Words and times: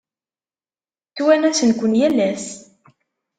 Ttwanasen-ken 1.09 1.93
yal 1.99 2.17
ass. 2.29 2.47